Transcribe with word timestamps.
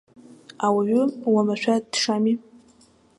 Ауаҩы 0.65 1.01
уамашәа 1.31 1.75
дшами! 1.91 2.33